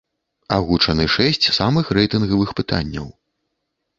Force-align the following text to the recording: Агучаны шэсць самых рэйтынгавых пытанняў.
Агучаны 0.55 1.05
шэсць 1.15 1.49
самых 1.59 1.85
рэйтынгавых 1.97 2.55
пытанняў. 2.61 3.07